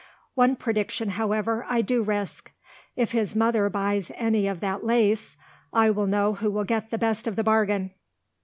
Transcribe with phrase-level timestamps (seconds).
[0.33, 2.51] One prediction, however, I do risk.
[2.95, 5.37] If his mother buys any of that lace
[5.71, 7.91] I know who will get the best of the bargain!"